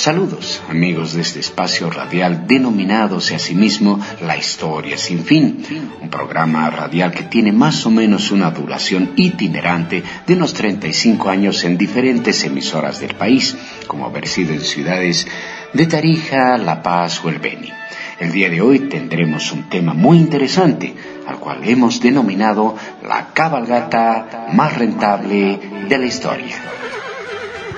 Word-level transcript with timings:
Saludos, 0.00 0.62
amigos 0.70 1.12
de 1.12 1.20
este 1.20 1.40
espacio 1.40 1.90
radial 1.90 2.46
denominado 2.46 3.18
a 3.18 3.20
sí 3.20 3.54
mismo 3.54 4.00
La 4.22 4.34
Historia 4.34 4.96
Sin 4.96 5.26
Fin, 5.26 5.62
un 6.00 6.08
programa 6.08 6.70
radial 6.70 7.12
que 7.12 7.24
tiene 7.24 7.52
más 7.52 7.84
o 7.84 7.90
menos 7.90 8.30
una 8.30 8.50
duración 8.50 9.12
itinerante 9.16 10.02
de 10.26 10.32
unos 10.32 10.54
35 10.54 11.28
años 11.28 11.64
en 11.64 11.76
diferentes 11.76 12.42
emisoras 12.44 12.98
del 12.98 13.14
país, 13.14 13.54
como 13.86 14.06
haber 14.06 14.26
sido 14.26 14.54
en 14.54 14.62
ciudades 14.62 15.26
de 15.74 15.86
Tarija, 15.86 16.56
La 16.56 16.82
Paz 16.82 17.22
o 17.22 17.28
El 17.28 17.38
Beni. 17.38 17.70
El 18.18 18.32
día 18.32 18.48
de 18.48 18.62
hoy 18.62 18.78
tendremos 18.88 19.52
un 19.52 19.68
tema 19.68 19.92
muy 19.92 20.16
interesante, 20.16 20.94
al 21.26 21.38
cual 21.38 21.60
hemos 21.68 22.00
denominado 22.00 22.74
la 23.06 23.34
cabalgata 23.34 24.46
más 24.54 24.78
rentable 24.78 25.60
de 25.86 25.98
la 25.98 26.06
historia. 26.06 26.56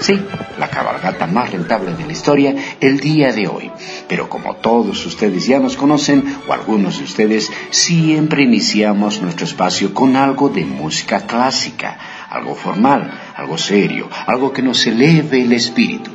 Sí, 0.03 0.21
la 0.59 0.69
cabalgata 0.69 1.29
más 1.29 1.53
rentable 1.53 1.95
de 1.95 2.05
la 2.05 2.11
historia 2.11 2.57
el 2.81 2.99
día 2.99 3.33
de 3.33 3.47
hoy. 3.47 3.71
Pero 4.09 4.29
como 4.29 4.57
todos 4.57 5.07
ustedes 5.07 5.47
ya 5.47 5.61
nos 5.61 5.77
conocen, 5.77 6.25
o 6.49 6.53
algunos 6.53 6.99
de 6.99 7.05
ustedes, 7.05 7.53
siempre 7.71 8.43
iniciamos 8.43 9.23
nuestro 9.23 9.47
espacio 9.47 9.95
con 9.95 10.17
algo 10.17 10.49
de 10.49 10.65
música 10.65 11.21
clásica, 11.21 11.97
algo 12.29 12.57
formal, 12.57 13.13
algo 13.37 13.57
serio, 13.57 14.09
algo 14.27 14.53
que 14.53 14.63
nos 14.63 14.85
eleve 14.89 15.43
el 15.43 15.53
espíritu. 15.53 16.11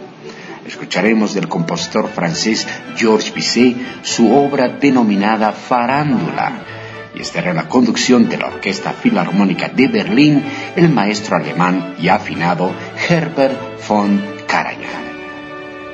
Escucharemos 0.65 1.33
del 1.33 1.47
compositor 1.47 2.09
francés 2.09 2.67
Georges 2.97 3.33
Bizet 3.33 3.77
su 4.01 4.35
obra 4.35 4.67
denominada 4.67 5.53
Farándula 5.53 6.76
y 7.17 7.21
estará 7.21 7.53
la 7.53 7.67
conducción 7.67 8.29
de 8.29 8.37
la 8.37 8.47
Orquesta 8.47 8.93
Filarmónica 8.93 9.69
de 9.69 9.87
Berlín 9.87 10.43
el 10.75 10.89
maestro 10.89 11.37
alemán 11.37 11.95
y 11.99 12.09
afinado 12.09 12.71
Herbert 13.09 13.57
von 13.87 14.21
Karajan. 14.45 15.07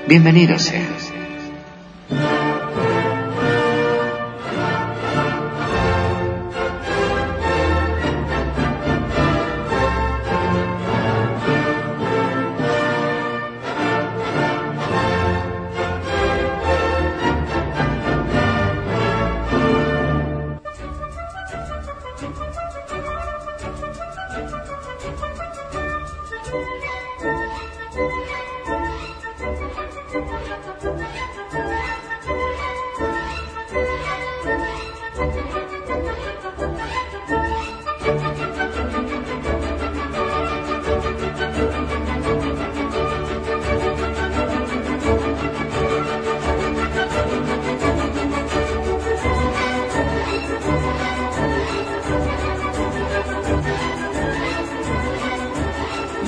Bienvenidos. 0.07 0.73
Thank 26.53 26.83
you. 26.83 27.02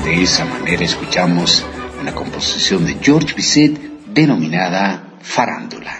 De 0.05 0.21
esa 0.21 0.45
manera 0.45 0.83
escuchamos 0.83 1.65
una 1.99 2.13
composición 2.13 2.85
de 2.85 2.95
George 3.01 3.33
Bizet 3.33 3.75
denominada 4.05 5.15
Farándula. 5.19 5.97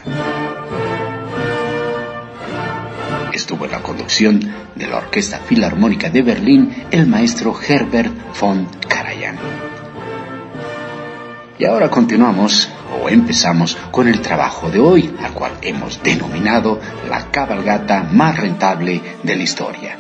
Estuvo 3.34 3.66
en 3.66 3.72
la 3.72 3.82
conducción 3.82 4.40
de 4.76 4.86
la 4.86 4.98
Orquesta 4.98 5.40
Filarmónica 5.40 6.12
de 6.12 6.22
Berlín 6.22 6.86
el 6.92 7.08
maestro 7.08 7.60
Herbert 7.60 8.14
von 8.40 8.68
Karajan. 8.88 9.40
Y 11.58 11.66
ahora 11.66 11.90
continuamos 11.90 12.70
o 13.02 13.10
empezamos 13.10 13.76
con 13.90 14.08
el 14.08 14.22
trabajo 14.22 14.70
de 14.70 14.80
hoy, 14.80 15.16
al 15.20 15.34
cual 15.34 15.54
hemos 15.64 16.04
denominado 16.04 16.80
la 17.10 17.32
cabalgata 17.32 18.04
más 18.04 18.38
rentable 18.38 19.02
de 19.24 19.36
la 19.36 19.42
historia. 19.42 19.95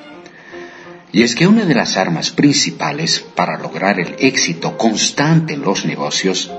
Y 1.15 1.23
es 1.23 1.33
que 1.33 1.47
una 1.47 1.63
de 1.63 1.73
las 1.73 1.95
armas 1.95 2.29
principales 2.29 3.21
para 3.21 3.57
lograr 3.57 4.01
el 4.01 4.17
éxito 4.19 4.77
constante 4.77 5.53
en 5.53 5.61
los 5.61 5.85
negocios 5.85 6.51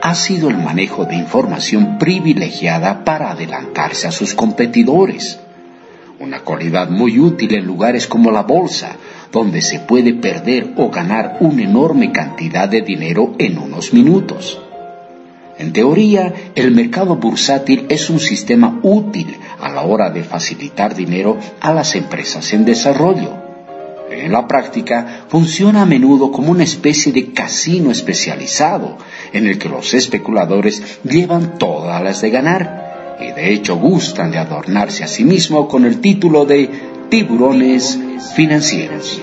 ha 0.00 0.16
sido 0.16 0.50
el 0.50 0.58
manejo 0.58 1.04
de 1.04 1.14
información 1.14 1.98
privilegiada 1.98 3.04
para 3.04 3.30
adelantarse 3.30 4.08
a 4.08 4.10
sus 4.10 4.34
competidores. 4.34 5.38
Una 6.18 6.40
cualidad 6.40 6.90
muy 6.90 7.20
útil 7.20 7.54
en 7.54 7.64
lugares 7.64 8.08
como 8.08 8.32
la 8.32 8.42
bolsa, 8.42 8.96
donde 9.30 9.62
se 9.62 9.78
puede 9.78 10.14
perder 10.14 10.72
o 10.78 10.90
ganar 10.90 11.36
una 11.38 11.62
enorme 11.62 12.10
cantidad 12.10 12.68
de 12.68 12.82
dinero 12.82 13.36
en 13.38 13.56
unos 13.56 13.92
minutos. 13.92 14.60
En 15.58 15.72
teoría, 15.72 16.34
el 16.56 16.72
mercado 16.72 17.14
bursátil 17.14 17.86
es 17.88 18.10
un 18.10 18.18
sistema 18.18 18.80
útil 18.82 19.36
a 19.60 19.68
la 19.68 19.82
hora 19.82 20.10
de 20.10 20.24
facilitar 20.24 20.96
dinero 20.96 21.38
a 21.60 21.72
las 21.72 21.94
empresas 21.94 22.52
en 22.52 22.64
desarrollo 22.64 23.41
en 24.20 24.32
la 24.32 24.46
práctica 24.46 25.24
funciona 25.28 25.82
a 25.82 25.86
menudo 25.86 26.30
como 26.30 26.50
una 26.50 26.64
especie 26.64 27.12
de 27.12 27.32
casino 27.32 27.90
especializado 27.90 28.98
en 29.32 29.46
el 29.46 29.58
que 29.58 29.68
los 29.68 29.94
especuladores 29.94 31.00
llevan 31.04 31.58
todas 31.58 32.02
las 32.02 32.20
de 32.20 32.30
ganar 32.30 33.16
y 33.20 33.32
de 33.32 33.52
hecho 33.52 33.76
gustan 33.76 34.30
de 34.30 34.38
adornarse 34.38 35.04
a 35.04 35.08
sí 35.08 35.24
mismos 35.24 35.68
con 35.68 35.84
el 35.84 36.00
título 36.00 36.44
de 36.44 36.68
tiburones 37.08 37.98
financieros. 38.34 39.22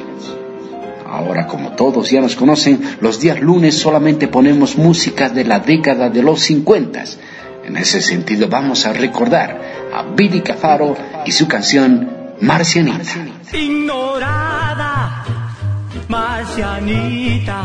Ahora, 1.08 1.48
como 1.48 1.72
todos 1.72 2.12
ya 2.12 2.22
nos 2.22 2.36
conocen, 2.36 2.80
los 3.02 3.20
días 3.20 3.40
lunes 3.42 3.76
solamente 3.76 4.28
ponemos 4.28 4.78
música 4.78 5.28
de 5.30 5.44
la 5.44 5.60
década 5.60 6.10
de 6.10 6.22
los 6.22 6.42
50. 6.42 7.04
En 7.66 7.78
ese 7.78 8.02
sentido 8.02 8.48
vamos 8.48 8.86
a 8.86 8.94
recordar 8.94 9.60
a 9.92 10.04
Billy 10.04 10.42
Cafaro 10.42 10.96
y 11.26 11.32
su 11.32 11.48
canción 11.48 12.19
Marcianita. 12.42 13.04
Ignorada, 13.54 15.24
marcianita. 16.08 17.64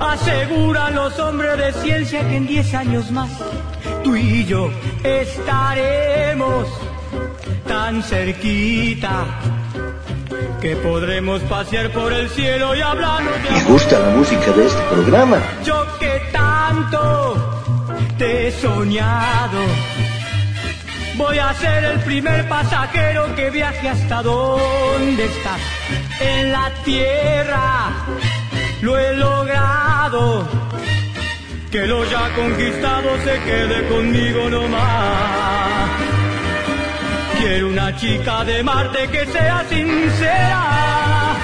Aseguran 0.00 0.94
los 0.94 1.18
hombres 1.18 1.58
de 1.58 1.72
ciencia 1.82 2.28
que 2.28 2.36
en 2.36 2.46
10 2.46 2.74
años 2.74 3.10
más 3.10 3.30
tú 4.02 4.14
y 4.14 4.44
yo 4.44 4.70
estaremos 5.02 6.68
tan 7.66 8.02
cerquita 8.02 9.24
que 10.60 10.76
podremos 10.76 11.42
pasear 11.42 11.90
por 11.90 12.12
el 12.12 12.28
cielo 12.30 12.74
y 12.74 12.80
hablarnos 12.80 13.34
de 13.42 13.50
¿Me 13.50 13.64
gusta 13.64 13.98
la 13.98 14.10
música 14.16 14.52
de 14.52 14.66
este 14.66 14.82
programa? 14.90 15.38
Yo 15.64 15.84
que 15.98 16.22
tanto 16.32 17.62
te 18.16 18.48
he 18.48 18.52
soñado 18.52 19.58
Voy 21.16 21.38
a 21.38 21.54
ser 21.54 21.84
el 21.84 22.00
primer 22.00 22.48
pasajero 22.48 23.34
que 23.36 23.48
viaje 23.50 23.88
hasta 23.88 24.20
donde 24.20 25.24
estás. 25.24 25.60
En 26.20 26.50
la 26.50 26.72
tierra 26.84 27.92
lo 28.82 28.98
he 28.98 29.14
logrado. 29.14 30.48
Que 31.70 31.86
lo 31.86 32.04
ya 32.04 32.34
conquistado 32.34 33.16
se 33.24 33.40
quede 33.44 33.88
conmigo 33.88 34.50
nomás. 34.50 35.90
Quiero 37.38 37.68
una 37.68 37.96
chica 37.96 38.44
de 38.44 38.64
Marte 38.64 39.06
que 39.08 39.26
sea 39.26 39.64
sincera. 39.68 41.36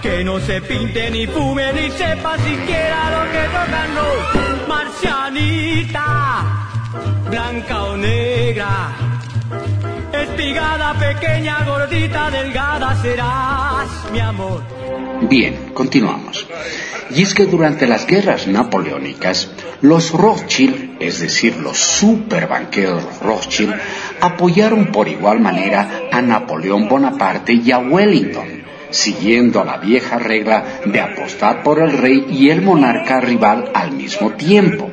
Que 0.00 0.24
no 0.24 0.40
se 0.40 0.62
pinte 0.62 1.10
ni 1.10 1.26
fume 1.26 1.72
ni 1.74 1.90
sepa 1.90 2.38
siquiera 2.38 3.10
lo 3.10 3.30
que 3.30 3.44
tocan 3.44 3.94
los 3.94 4.68
marcianita 4.68 6.58
blanca 7.28 7.84
o 7.84 7.96
negra, 7.96 8.17
Bien, 15.22 15.70
continuamos. 15.74 16.46
Y 17.10 17.22
es 17.22 17.34
que 17.34 17.46
durante 17.46 17.86
las 17.86 18.06
guerras 18.06 18.46
napoleónicas, 18.46 19.50
los 19.80 20.12
Rothschild, 20.12 20.96
es 21.00 21.20
decir, 21.20 21.56
los 21.56 21.78
superbanqueros 21.78 23.20
Rothschild, 23.20 23.74
apoyaron 24.20 24.92
por 24.92 25.08
igual 25.08 25.40
manera 25.40 26.08
a 26.12 26.20
Napoleón 26.20 26.88
Bonaparte 26.88 27.54
y 27.54 27.70
a 27.72 27.78
Wellington, 27.78 28.64
siguiendo 28.90 29.64
la 29.64 29.78
vieja 29.78 30.18
regla 30.18 30.80
de 30.84 31.00
apostar 31.00 31.62
por 31.62 31.80
el 31.80 31.96
rey 31.96 32.26
y 32.30 32.50
el 32.50 32.62
monarca 32.62 33.20
rival 33.20 33.70
al 33.74 33.92
mismo 33.92 34.32
tiempo 34.32 34.90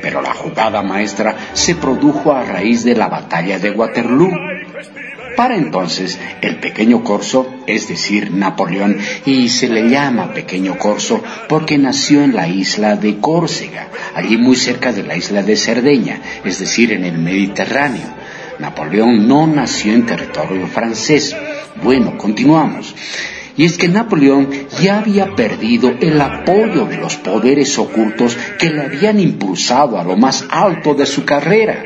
pero 0.00 0.22
la 0.22 0.34
jugada 0.34 0.82
maestra 0.82 1.36
se 1.52 1.74
produjo 1.74 2.32
a 2.32 2.44
raíz 2.44 2.84
de 2.84 2.94
la 2.94 3.08
batalla 3.08 3.58
de 3.58 3.70
Waterloo. 3.70 4.30
Para 5.36 5.56
entonces, 5.56 6.18
el 6.40 6.56
pequeño 6.56 7.04
corso, 7.04 7.56
es 7.66 7.88
decir, 7.88 8.30
Napoleón, 8.32 8.96
y 9.26 9.50
se 9.50 9.68
le 9.68 9.90
llama 9.90 10.32
pequeño 10.32 10.78
corso 10.78 11.22
porque 11.46 11.76
nació 11.76 12.22
en 12.22 12.34
la 12.34 12.48
isla 12.48 12.96
de 12.96 13.18
Córcega, 13.18 13.88
allí 14.14 14.38
muy 14.38 14.56
cerca 14.56 14.92
de 14.92 15.02
la 15.02 15.14
isla 15.14 15.42
de 15.42 15.56
Cerdeña, 15.56 16.20
es 16.42 16.58
decir, 16.58 16.92
en 16.92 17.04
el 17.04 17.18
Mediterráneo. 17.18 18.14
Napoleón 18.58 19.28
no 19.28 19.46
nació 19.46 19.92
en 19.92 20.06
territorio 20.06 20.66
francés. 20.66 21.36
Bueno, 21.82 22.16
continuamos. 22.16 22.94
Y 23.56 23.64
es 23.64 23.78
que 23.78 23.88
Napoleón 23.88 24.50
ya 24.82 24.98
había 24.98 25.34
perdido 25.34 25.94
el 26.00 26.20
apoyo 26.20 26.84
de 26.84 26.98
los 26.98 27.16
poderes 27.16 27.78
ocultos 27.78 28.36
que 28.58 28.68
le 28.68 28.82
habían 28.82 29.18
impulsado 29.18 29.98
a 29.98 30.04
lo 30.04 30.16
más 30.16 30.44
alto 30.50 30.94
de 30.94 31.06
su 31.06 31.24
carrera, 31.24 31.82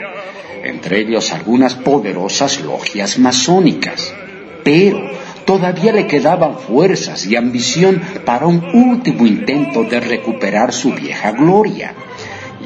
entre 0.64 1.00
ellos 1.00 1.32
algunas 1.32 1.76
poderosas 1.76 2.60
logias 2.62 3.20
masónicas. 3.20 4.12
Pero 4.64 5.00
todavía 5.44 5.92
le 5.92 6.08
quedaban 6.08 6.58
fuerzas 6.58 7.24
y 7.26 7.36
ambición 7.36 8.02
para 8.24 8.46
un 8.46 8.64
último 8.74 9.24
intento 9.24 9.84
de 9.84 10.00
recuperar 10.00 10.72
su 10.72 10.92
vieja 10.92 11.30
gloria. 11.30 11.94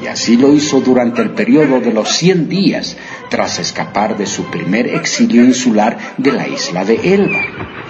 Y 0.01 0.07
así 0.07 0.35
lo 0.35 0.51
hizo 0.51 0.81
durante 0.81 1.21
el 1.21 1.29
periodo 1.29 1.79
de 1.79 1.93
los 1.93 2.09
100 2.09 2.49
días, 2.49 2.97
tras 3.29 3.59
escapar 3.59 4.17
de 4.17 4.25
su 4.25 4.45
primer 4.45 4.87
exilio 4.87 5.43
insular 5.43 6.15
de 6.17 6.31
la 6.31 6.47
isla 6.47 6.83
de 6.83 6.95
Elba 7.13 7.84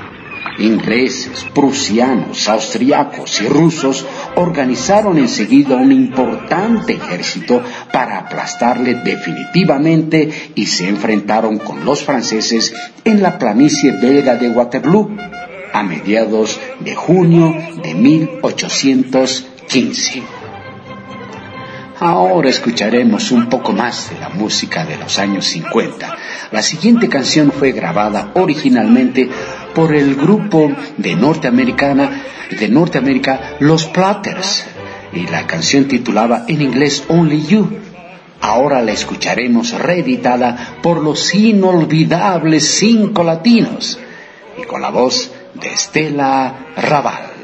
ingleses, 0.60 1.46
prusianos, 1.54 2.48
austriacos 2.48 3.42
y 3.42 3.48
rusos 3.48 4.06
organizaron 4.36 5.18
enseguida 5.18 5.76
un 5.76 5.92
importante 5.92 6.94
ejército 6.94 7.62
para 7.92 8.20
aplastarle 8.20 8.94
definitivamente 8.96 10.52
y 10.56 10.66
se 10.66 10.88
enfrentaron 10.88 11.58
con 11.58 11.84
los 11.86 12.04
franceses 12.04 12.74
en 13.04 13.22
la 13.22 13.38
planicie 13.38 13.92
belga 13.92 14.36
de 14.36 14.50
Waterloo 14.50 15.16
a 15.74 15.84
mediados 15.84 16.58
de 16.80 16.96
junio 16.96 17.54
de 17.84 17.94
1815. 17.94 20.24
Ahora 22.00 22.50
escucharemos 22.50 23.32
un 23.32 23.48
poco 23.48 23.72
más 23.72 24.10
de 24.10 24.20
la 24.20 24.30
música 24.30 24.86
de 24.86 24.98
los 24.98 25.18
años 25.18 25.46
50. 25.46 26.18
La 26.52 26.62
siguiente 26.62 27.08
canción 27.08 27.52
fue 27.52 27.72
grabada 27.72 28.32
originalmente 28.36 29.30
por 29.76 29.94
el 29.94 30.16
grupo 30.16 30.72
de 30.98 31.16
Norteamericana, 31.16 32.24
de 32.50 32.68
Norteamérica, 32.70 33.58
Los 33.60 33.86
Platters, 33.86 34.66
y 35.14 35.28
la 35.28 35.46
canción 35.46 35.86
titulaba 35.86 36.46
en 36.48 36.62
inglés 36.62 37.04
Only 37.08 37.46
You. 37.46 37.78
Ahora 38.42 38.82
la 38.82 38.92
escucharemos 38.92 39.72
reeditada 39.72 40.78
por 40.82 41.02
los 41.02 41.34
inolvidables 41.34 42.78
cinco 42.80 43.24
latinos 43.24 44.00
y 44.58 44.64
con 44.64 44.82
la 44.82 44.90
voz 44.90 45.32
de 45.54 45.68
Estela 45.68 46.54
Raval. 46.76 47.36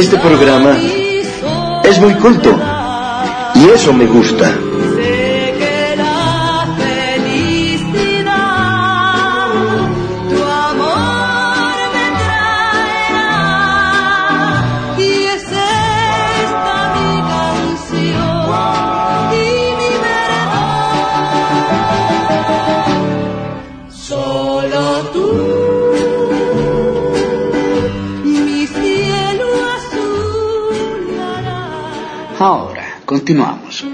Este 0.00 0.16
programa 0.16 0.78
es 1.84 2.00
muy 2.00 2.14
culto 2.14 2.58
y 3.54 3.68
eso 3.68 3.92
me 3.92 4.06
gusta. 4.06 4.69
Continuamos. 33.30 33.84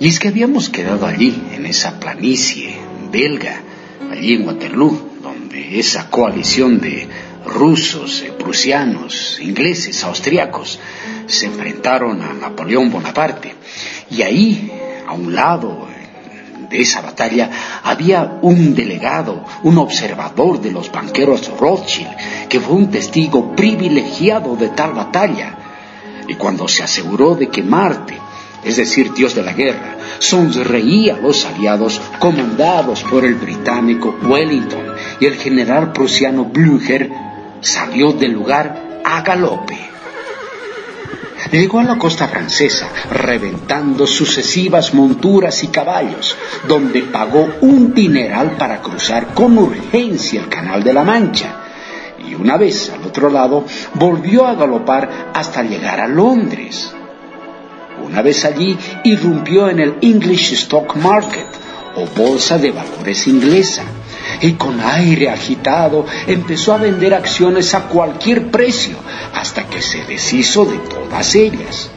Y 0.00 0.08
es 0.08 0.18
que 0.18 0.28
habíamos 0.28 0.68
quedado 0.68 1.06
allí, 1.06 1.42
en 1.54 1.64
esa 1.64 1.98
planicie 1.98 2.76
belga, 3.10 3.62
allí 4.12 4.34
en 4.34 4.46
Waterloo, 4.46 5.12
donde 5.22 5.78
esa 5.80 6.10
coalición 6.10 6.78
de 6.78 7.08
rusos, 7.46 8.20
eh, 8.20 8.32
prusianos, 8.38 9.38
ingleses, 9.40 10.04
austriacos, 10.04 10.78
se 11.26 11.46
enfrentaron 11.46 12.20
a 12.20 12.34
Napoleón 12.34 12.90
Bonaparte. 12.90 13.54
Y 14.10 14.20
ahí, 14.20 14.70
a 15.08 15.14
un 15.14 15.34
lado 15.34 15.88
eh, 15.88 16.68
de 16.68 16.82
esa 16.82 17.00
batalla, 17.00 17.50
había 17.82 18.38
un 18.42 18.74
delegado, 18.74 19.42
un 19.62 19.78
observador 19.78 20.60
de 20.60 20.70
los 20.70 20.92
banqueros 20.92 21.50
Rothschild, 21.58 22.14
que 22.50 22.60
fue 22.60 22.74
un 22.74 22.90
testigo 22.90 23.56
privilegiado 23.56 24.54
de 24.54 24.68
tal 24.68 24.92
batalla. 24.92 25.56
Y 26.28 26.34
cuando 26.34 26.68
se 26.68 26.82
aseguró 26.82 27.36
de 27.36 27.48
que 27.48 27.62
Marte, 27.62 28.25
es 28.66 28.76
decir, 28.76 29.12
Dios 29.12 29.36
de 29.36 29.44
la 29.44 29.52
guerra, 29.52 29.96
sonreía 30.18 31.14
a 31.14 31.20
los 31.20 31.44
aliados 31.46 32.00
comandados 32.18 33.04
por 33.04 33.24
el 33.24 33.34
británico 33.36 34.18
Wellington 34.22 34.94
y 35.20 35.26
el 35.26 35.36
general 35.36 35.92
prusiano 35.92 36.44
Blücher, 36.44 37.12
salió 37.60 38.12
del 38.12 38.32
lugar 38.32 39.00
a 39.04 39.22
galope. 39.22 39.78
Llegó 41.52 41.78
a 41.78 41.84
la 41.84 41.96
costa 41.96 42.26
francesa, 42.26 42.88
reventando 43.12 44.04
sucesivas 44.06 44.92
monturas 44.94 45.62
y 45.62 45.68
caballos, 45.68 46.36
donde 46.66 47.02
pagó 47.02 47.48
un 47.60 47.94
dineral 47.94 48.56
para 48.58 48.82
cruzar 48.82 49.32
con 49.32 49.56
urgencia 49.56 50.40
el 50.40 50.48
Canal 50.48 50.82
de 50.82 50.92
la 50.92 51.04
Mancha. 51.04 51.62
Y 52.28 52.34
una 52.34 52.56
vez 52.56 52.90
al 52.90 53.04
otro 53.04 53.30
lado, 53.30 53.64
volvió 53.94 54.44
a 54.44 54.56
galopar 54.56 55.30
hasta 55.32 55.62
llegar 55.62 56.00
a 56.00 56.08
Londres. 56.08 56.95
Una 58.06 58.22
vez 58.22 58.44
allí, 58.44 58.76
irrumpió 59.04 59.68
en 59.68 59.80
el 59.80 59.94
English 60.00 60.52
Stock 60.52 60.94
Market, 60.96 61.46
o 61.96 62.06
bolsa 62.06 62.56
de 62.58 62.70
valores 62.70 63.26
inglesa, 63.26 63.82
y 64.40 64.52
con 64.52 64.80
aire 64.80 65.30
agitado 65.30 66.06
empezó 66.26 66.74
a 66.74 66.78
vender 66.78 67.14
acciones 67.14 67.74
a 67.74 67.88
cualquier 67.88 68.50
precio, 68.50 68.96
hasta 69.34 69.66
que 69.66 69.82
se 69.82 70.04
deshizo 70.04 70.64
de 70.66 70.78
todas 70.78 71.34
ellas. 71.34 71.90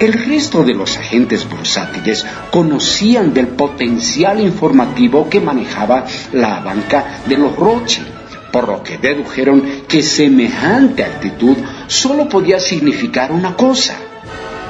El 0.00 0.14
resto 0.14 0.64
de 0.64 0.74
los 0.74 0.96
agentes 0.96 1.48
bursátiles 1.48 2.24
conocían 2.50 3.34
del 3.34 3.48
potencial 3.48 4.40
informativo 4.40 5.28
que 5.28 5.40
manejaba 5.40 6.06
la 6.32 6.60
banca 6.60 7.20
de 7.26 7.36
los 7.36 7.54
Rothschild, 7.54 8.08
por 8.50 8.66
lo 8.66 8.82
que 8.82 8.98
dedujeron 8.98 9.62
que 9.86 10.02
semejante 10.02 11.04
actitud 11.04 11.56
solo 11.86 12.28
podía 12.28 12.58
significar 12.58 13.30
una 13.30 13.54
cosa. 13.54 13.96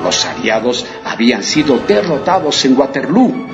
Los 0.02 0.25
aliados 0.25 0.87
habían 1.04 1.42
sido 1.42 1.78
derrotados 1.78 2.64
en 2.64 2.78
Waterloo. 2.78 3.47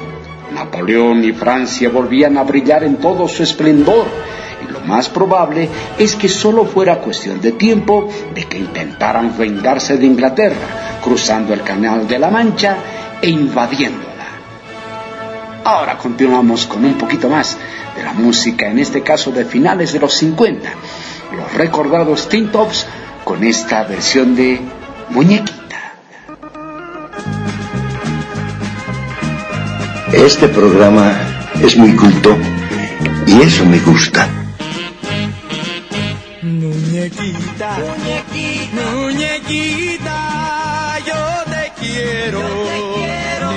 Napoleón 0.53 1.25
y 1.25 1.33
Francia 1.33 1.89
volvían 1.91 2.39
a 2.39 2.45
brillar 2.45 2.85
en 2.85 2.97
todo 2.97 3.29
su 3.29 3.43
esplendor 3.43 4.07
y 4.67 4.73
lo 4.73 4.81
más 4.81 5.09
probable 5.09 5.69
es 5.99 6.15
que 6.15 6.29
solo 6.29 6.65
fuera 6.65 7.01
cuestión 7.01 7.41
de 7.41 7.53
tiempo 7.53 8.09
de 8.35 8.45
que 8.45 8.59
intentaran 8.59 9.37
vengarse 9.37 9.99
de 9.99 10.07
Inglaterra, 10.07 11.01
cruzando 11.03 11.53
el 11.53 11.63
Canal 11.63 12.07
de 12.07 12.19
la 12.19 12.31
Mancha 12.31 12.77
e 13.21 13.29
invadiéndola. 13.29 14.07
Ahora 15.65 15.99
continuamos 15.99 16.67
con 16.67 16.85
un 16.85 16.95
poquito 16.95 17.29
más 17.29 17.59
de 17.97 18.03
la 18.03 18.13
música, 18.13 18.69
en 18.69 18.79
este 18.79 19.03
caso 19.03 19.33
de 19.33 19.45
finales 19.45 19.93
de 19.93 19.99
los 19.99 20.15
50, 20.15 20.71
los 21.37 21.55
recordados 21.55 22.29
Teen 22.29 22.51
Tops 22.51 22.87
con 23.25 23.43
esta 23.43 23.83
versión 23.83 24.37
de 24.37 24.61
Muñequita. 25.11 25.56
Este 30.17 30.49
programa 30.49 31.13
es 31.63 31.77
muy 31.77 31.95
culto 31.95 32.39
y 33.27 33.43
eso 33.43 33.67
me 33.67 33.79
gusta. 33.81 34.27
Muñequita, 36.41 37.79
muñequita, 37.79 38.83
muñequita, 38.95 40.19
yo 41.07 41.53
te 41.53 41.73
quiero, 41.81 42.41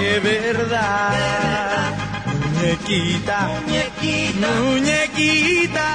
de 0.01 0.19
verdad. 0.19 1.93
Muñequita, 2.27 3.49
muñequita, 3.65 4.47
muñequita, 4.61 5.87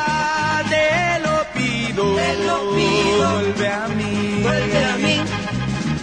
te 0.71 1.21
lo 1.25 1.45
pido, 1.55 2.05
vuelve 2.15 3.69
a 3.69 3.87
mí, 3.89 4.41
vuelve 4.43 4.85
a 4.85 4.97
mí. 4.97 5.21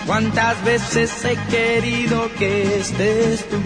Cuántas 0.06 0.64
veces 0.64 1.26
he 1.26 1.36
querido 1.50 2.30
que 2.38 2.78
estés 2.80 3.48
tú, 3.50 3.58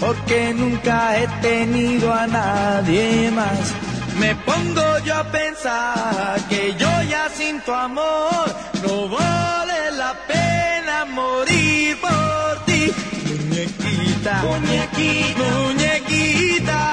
porque 0.00 0.54
nunca 0.54 1.18
he 1.18 1.26
tenido 1.42 2.12
a 2.12 2.26
nadie 2.26 3.30
más. 3.30 3.74
Me 4.18 4.34
pongo 4.34 4.98
yo 5.04 5.14
a 5.14 5.24
pensar 5.24 6.40
que 6.48 6.74
yo 6.78 6.90
ya 7.08 7.28
sin 7.28 7.60
tu 7.60 7.72
amor 7.72 8.46
no 8.82 9.08
vale 9.08 9.92
la 9.92 10.14
pena 10.26 11.04
morir 11.04 11.96
por 12.00 12.64
ti. 12.66 12.92
Muñequita, 13.26 14.42
muñequita, 14.42 15.44
muñequita, 15.62 16.92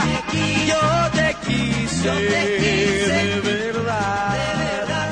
yo 0.67 0.81
te 1.17 1.35
quise, 1.45 2.11
de 2.11 3.41
verdad, 3.41 4.33
de 4.37 4.49
verdad. 4.65 5.09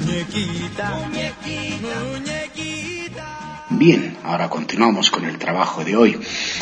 Muñequita, 0.00 0.90
muñequita, 0.90 1.94
muñequita. 2.10 2.31
Bien, 3.84 4.16
ahora 4.22 4.48
continuamos 4.48 5.10
con 5.10 5.24
el 5.24 5.38
trabajo 5.38 5.84
de 5.84 5.96
hoy. 5.96 6.16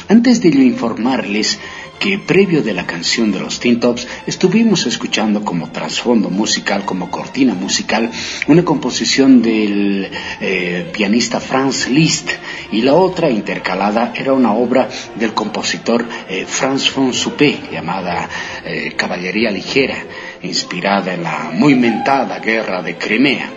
Antes 0.09 0.41
de 0.41 0.49
ello 0.49 0.63
informarles 0.63 1.59
que 1.99 2.19
previo 2.19 2.63
de 2.63 2.73
la 2.73 2.87
canción 2.87 3.31
de 3.31 3.39
los 3.39 3.61
Teen 3.61 3.79
Tops 3.79 4.09
estuvimos 4.27 4.87
escuchando 4.87 5.45
como 5.45 5.71
trasfondo 5.71 6.31
musical, 6.31 6.87
como 6.87 7.11
cortina 7.11 7.53
musical, 7.53 8.11
una 8.49 8.65
composición 8.65 9.43
del 9.43 10.11
eh, 10.41 10.91
pianista 10.95 11.41
Franz 11.41 11.91
Liszt 11.91 12.31
y 12.73 12.81
la 12.81 12.95
otra 12.95 13.29
intercalada 13.29 14.15
era 14.17 14.33
una 14.33 14.55
obra 14.55 14.89
del 15.17 15.35
compositor 15.35 16.07
eh, 16.27 16.47
Franz 16.49 16.91
von 16.95 17.13
Suppé 17.13 17.65
llamada 17.71 18.31
eh, 18.65 18.95
Caballería 18.97 19.51
Ligera, 19.51 20.07
inspirada 20.43 21.13
en 21.13 21.23
la 21.23 21.51
muy 21.53 21.75
mentada 21.75 22.39
guerra 22.39 22.83
de 22.83 22.97
Crimea. 22.97 23.51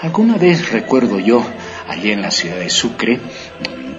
Alguna 0.00 0.38
vez 0.38 0.70
recuerdo 0.70 1.18
yo, 1.18 1.44
allí 1.90 2.12
en 2.12 2.22
la 2.22 2.30
ciudad 2.30 2.56
de 2.56 2.70
Sucre, 2.70 3.18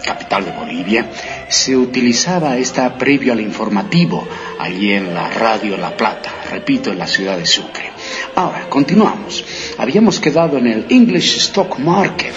capital 0.03 0.45
de 0.45 0.51
Bolivia, 0.51 1.09
se 1.49 1.75
utilizaba 1.75 2.57
esta 2.57 2.97
previo 2.97 3.33
al 3.33 3.41
informativo 3.41 4.27
allí 4.57 4.93
en 4.93 5.13
la 5.13 5.29
radio 5.29 5.77
La 5.77 5.95
Plata, 5.95 6.31
repito, 6.49 6.91
en 6.91 6.99
la 6.99 7.07
ciudad 7.07 7.37
de 7.37 7.45
Sucre. 7.45 7.91
Ahora, 8.35 8.69
continuamos. 8.69 9.43
Habíamos 9.77 10.19
quedado 10.19 10.57
en 10.57 10.67
el 10.67 10.85
English 10.89 11.37
Stock 11.37 11.77
Market 11.79 12.35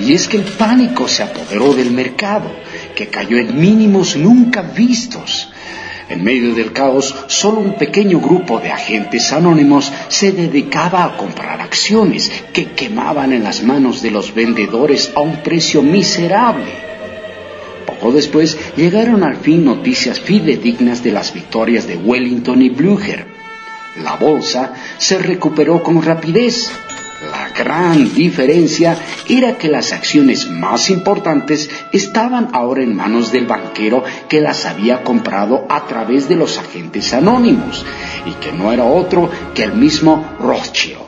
y 0.00 0.14
es 0.14 0.26
que 0.26 0.38
el 0.38 0.44
pánico 0.44 1.06
se 1.06 1.22
apoderó 1.22 1.74
del 1.74 1.90
mercado, 1.90 2.50
que 2.94 3.08
cayó 3.08 3.36
en 3.36 3.60
mínimos 3.60 4.16
nunca 4.16 4.62
vistos. 4.62 5.50
En 6.10 6.24
medio 6.24 6.56
del 6.56 6.72
caos, 6.72 7.14
solo 7.28 7.60
un 7.60 7.74
pequeño 7.74 8.18
grupo 8.18 8.58
de 8.58 8.72
agentes 8.72 9.32
anónimos 9.32 9.92
se 10.08 10.32
dedicaba 10.32 11.04
a 11.04 11.16
comprar 11.16 11.60
acciones 11.60 12.32
que 12.52 12.72
quemaban 12.72 13.32
en 13.32 13.44
las 13.44 13.62
manos 13.62 14.02
de 14.02 14.10
los 14.10 14.34
vendedores 14.34 15.12
a 15.14 15.20
un 15.20 15.36
precio 15.36 15.82
miserable. 15.82 16.72
Poco 17.86 18.10
después 18.10 18.58
llegaron 18.76 19.22
al 19.22 19.36
fin 19.36 19.64
noticias 19.64 20.18
fidedignas 20.18 21.04
de 21.04 21.12
las 21.12 21.32
victorias 21.32 21.86
de 21.86 21.96
Wellington 21.96 22.60
y 22.60 22.70
Blücher. 22.70 23.26
La 24.02 24.16
bolsa 24.16 24.74
se 24.98 25.16
recuperó 25.18 25.80
con 25.80 26.02
rapidez 26.02 26.72
gran 27.60 28.14
diferencia 28.14 28.96
era 29.28 29.58
que 29.58 29.68
las 29.68 29.92
acciones 29.92 30.48
más 30.50 30.88
importantes 30.88 31.68
estaban 31.92 32.48
ahora 32.54 32.82
en 32.82 32.96
manos 32.96 33.30
del 33.32 33.46
banquero 33.46 34.02
que 34.30 34.40
las 34.40 34.64
había 34.64 35.02
comprado 35.02 35.66
a 35.68 35.84
través 35.84 36.26
de 36.26 36.36
los 36.36 36.58
agentes 36.58 37.12
anónimos 37.12 37.84
y 38.24 38.32
que 38.42 38.50
no 38.50 38.72
era 38.72 38.84
otro 38.84 39.30
que 39.54 39.64
el 39.64 39.74
mismo 39.74 40.24
Rothschild. 40.40 41.00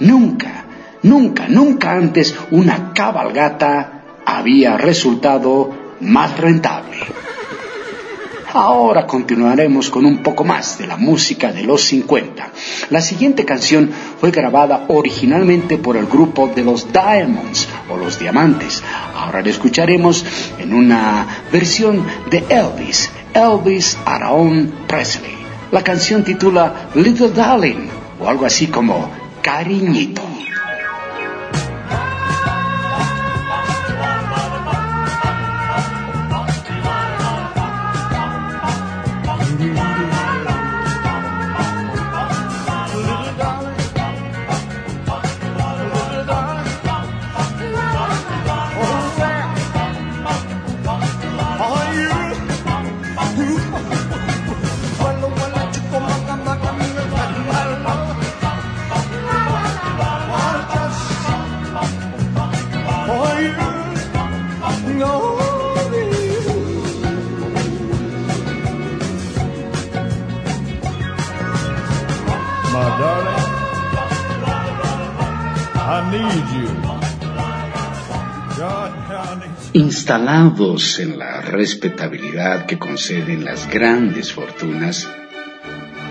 Nunca, 0.00 0.66
nunca, 1.02 1.48
nunca 1.48 1.92
antes 1.92 2.34
una 2.50 2.92
cabalgata 2.92 4.02
había 4.26 4.76
resultado 4.76 5.70
más 6.00 6.36
rentable. 6.38 7.21
Ahora 8.54 9.06
continuaremos 9.06 9.88
con 9.88 10.04
un 10.04 10.18
poco 10.18 10.44
más 10.44 10.76
de 10.76 10.86
la 10.86 10.98
música 10.98 11.50
de 11.52 11.62
los 11.62 11.84
50. 11.84 12.50
La 12.90 13.00
siguiente 13.00 13.46
canción 13.46 13.90
fue 14.20 14.30
grabada 14.30 14.84
originalmente 14.88 15.78
por 15.78 15.96
el 15.96 16.04
grupo 16.04 16.48
de 16.48 16.62
los 16.62 16.92
Diamonds 16.92 17.66
o 17.88 17.96
los 17.96 18.18
Diamantes. 18.18 18.82
Ahora 19.16 19.40
la 19.40 19.48
escucharemos 19.48 20.26
en 20.58 20.74
una 20.74 21.26
versión 21.50 22.04
de 22.30 22.44
Elvis, 22.50 23.10
Elvis 23.32 23.96
Aaron 24.04 24.70
Presley. 24.86 25.34
La 25.70 25.82
canción 25.82 26.22
titula 26.22 26.90
Little 26.94 27.30
Darling 27.30 27.88
o 28.20 28.28
algo 28.28 28.44
así 28.44 28.66
como 28.66 29.08
Cariñito. 29.40 30.22
Instalados 80.02 80.98
en 80.98 81.16
la 81.16 81.42
respetabilidad 81.42 82.66
que 82.66 82.76
conceden 82.76 83.44
las 83.44 83.70
grandes 83.70 84.32
fortunas, 84.32 85.08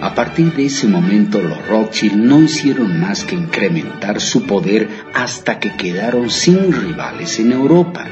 a 0.02 0.16
partir 0.16 0.54
de 0.54 0.68
ese 0.68 0.88
momento 0.88 1.42
los 1.42 1.68
Rothschild 1.68 2.16
no 2.16 2.42
hicieron 2.42 3.02
más 3.02 3.26
que 3.26 3.36
incrementar 3.36 4.22
su 4.22 4.46
poder 4.46 4.88
hasta 5.14 5.60
que 5.60 5.76
quedaron 5.76 6.30
sin 6.30 6.72
rivales 6.72 7.38
en 7.42 7.52
Europa. 7.52 8.06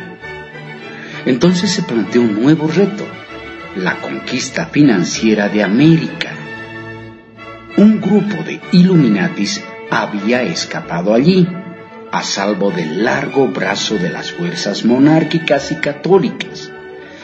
Entonces 1.26 1.72
se 1.72 1.84
planteó 1.84 2.24
un 2.24 2.44
nuevo 2.44 2.68
reto, 2.68 3.06
la 3.78 4.02
conquista 4.02 4.66
financiera 4.66 5.48
de 5.48 5.64
América. 5.64 6.34
Un 7.78 8.02
grupo 8.02 8.44
de 8.44 8.60
Illuminatis 8.74 9.64
había 9.90 10.44
escapado 10.44 11.14
allí, 11.14 11.48
a 12.12 12.24
salvo 12.24 12.72
del 12.72 13.04
largo 13.04 13.48
brazo 13.48 13.96
de 13.96 14.10
las 14.10 14.32
fuerzas 14.32 14.86
monárquicas 14.86 15.72
y 15.72 15.76
católicas. 15.76 16.72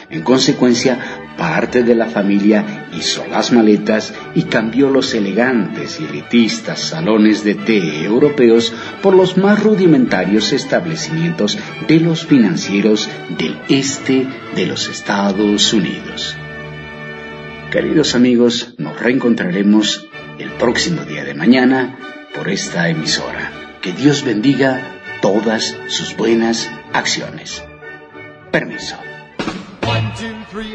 En 0.08 0.22
consecuencia, 0.22 0.98
parte 1.36 1.82
de 1.82 1.94
la 1.94 2.06
familia 2.06 2.88
hizo 2.96 3.26
las 3.26 3.52
maletas 3.52 4.14
y 4.34 4.42
cambió 4.42 4.88
los 4.88 5.12
elegantes 5.14 6.00
y 6.00 6.04
elitistas 6.04 6.80
salones 6.80 7.42
de 7.42 7.56
té 7.56 8.04
europeos 8.04 8.72
por 9.02 9.14
los 9.14 9.36
más 9.36 9.62
rudimentarios 9.62 10.52
establecimientos 10.52 11.58
de 11.88 12.00
los 12.00 12.24
financieros 12.24 13.08
del 13.36 13.58
este 13.68 14.26
de 14.54 14.66
los 14.66 14.88
Estados 14.88 15.72
Unidos. 15.72 16.36
Queridos 17.70 18.14
amigos, 18.14 18.74
nos 18.78 18.98
reencontraremos 19.00 20.06
el 20.38 20.50
próximo 20.52 21.02
día 21.02 21.24
de 21.24 21.34
mañana 21.34 21.98
por 22.34 22.48
esta 22.48 22.88
emisora. 22.88 23.35
Que 23.86 23.92
Dios 23.92 24.24
bendiga 24.24 24.82
todas 25.22 25.76
sus 25.86 26.16
buenas 26.16 26.68
acciones. 26.92 27.62
Permiso. 28.50 28.96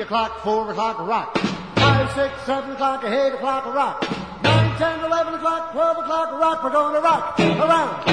O'clock, 0.01 0.41
four 0.45 0.71
o'clock, 0.71 0.97
rock. 1.05 1.37
Five, 1.75 2.09
six, 2.15 2.31
seven 2.45 2.71
o'clock, 2.71 3.03
eight 3.03 3.33
o'clock, 3.33 3.65
rock. 3.75 4.07
Nine, 4.41 4.77
ten, 4.77 5.03
eleven 5.03 5.33
o'clock, 5.33 5.73
twelve 5.73 5.97
o'clock, 5.97 6.39
rock. 6.39 6.63
We're 6.63 6.71
going 6.71 6.93
to 6.95 7.01
rock 7.01 7.37
around 7.37 8.05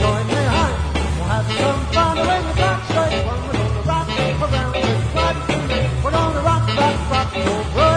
Join 0.00 0.26
me, 0.26 0.34
We're 6.02 6.10
going 6.10 6.34
to 6.34 6.40
rock 6.40 6.66
rock, 6.66 7.10
rock, 7.10 7.34
rock, 7.36 7.76
rock. 7.76 7.89